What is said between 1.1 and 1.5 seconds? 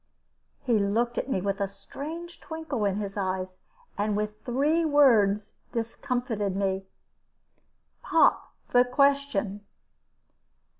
at me